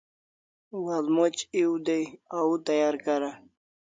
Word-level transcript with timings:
Walmoc 0.83 1.35
ew 1.61 1.71
day, 1.87 2.05
au 2.37 2.51
tayar 2.65 2.95
kara 3.05 3.29